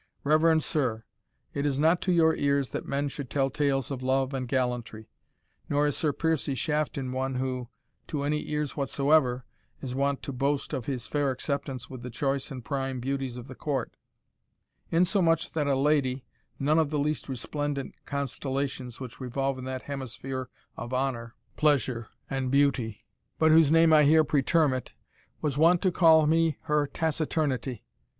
Reverend 0.23 0.63
sir, 0.63 1.03
it 1.53 1.63
is 1.63 1.79
not 1.79 2.01
to 2.01 2.11
your 2.11 2.35
ears 2.35 2.69
that 2.69 2.87
men 2.87 3.07
should 3.07 3.29
tell 3.29 3.51
tales 3.51 3.91
of 3.91 4.01
love 4.01 4.33
and 4.33 4.47
gallantry, 4.47 5.11
nor 5.69 5.85
is 5.85 5.95
Sir 5.95 6.11
Piercie 6.11 6.55
Shafton 6.57 7.11
one 7.11 7.35
who, 7.35 7.69
to 8.07 8.23
any 8.23 8.49
ears 8.49 8.75
whatsoever, 8.75 9.45
is 9.79 9.93
wont 9.93 10.23
to 10.23 10.33
boast 10.33 10.73
of 10.73 10.87
his 10.87 11.05
fair 11.05 11.29
acceptance 11.29 11.87
with 11.87 12.01
the 12.01 12.09
choice 12.09 12.49
and 12.49 12.65
prime 12.65 12.99
beauties 12.99 13.37
of 13.37 13.45
the 13.47 13.53
court; 13.53 13.93
insomuch 14.89 15.51
that 15.51 15.67
a 15.67 15.75
lady, 15.75 16.25
none 16.57 16.79
of 16.79 16.89
the 16.89 16.97
least 16.97 17.29
resplendent 17.29 17.93
constellations 18.07 18.99
which 18.99 19.19
revolve 19.21 19.59
in 19.59 19.65
that 19.65 19.83
hemisphere 19.83 20.49
of 20.77 20.95
honour, 20.95 21.35
pleasure, 21.57 22.07
and 22.27 22.49
beauty, 22.49 23.05
but 23.37 23.51
whose 23.51 23.71
name 23.71 23.93
I 23.93 24.05
here 24.05 24.23
pretermit, 24.23 24.95
was 25.41 25.59
wont 25.59 25.79
to 25.83 25.91
call 25.91 26.25
me 26.25 26.57
her 26.61 26.87
Taciturnity. 26.87 27.83